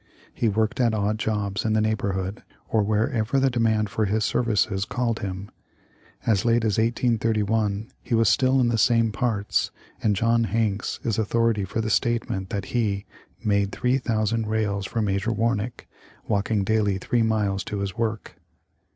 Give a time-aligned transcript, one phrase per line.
[0.33, 4.23] He worked at odd jobs in the neighbor hood, or wherever the demand for his
[4.25, 5.51] services called him.
[6.25, 9.69] As late as 1831 he was still in the same parts,
[10.01, 13.05] and John Hanks is authority for the statement that he"
[13.43, 15.87] made three thousand rails for Major Warnick"
[16.27, 18.37] walking daily three miles to his work.